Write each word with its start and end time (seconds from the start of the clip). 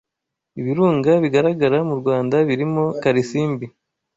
Ibirunga 0.59 1.11
bigaragara 1.23 1.77
mu 1.89 1.95
Rwanda 2.01 2.35
birimo 2.49 2.83
Karisimbi 3.01 3.65